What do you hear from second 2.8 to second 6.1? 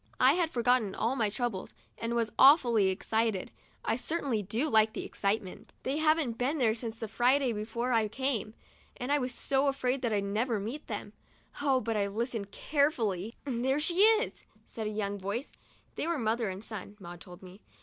excited. I certainly do like excitement. They